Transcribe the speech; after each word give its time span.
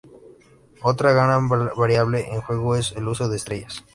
Otra 0.81 1.13
gran 1.13 1.47
variable 1.47 2.25
en 2.33 2.41
juego 2.41 2.75
es 2.75 2.91
el 2.93 3.07
uso 3.07 3.29
de 3.29 3.35
estrellas. 3.37 3.85